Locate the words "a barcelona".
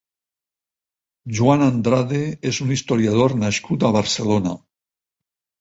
3.87-4.57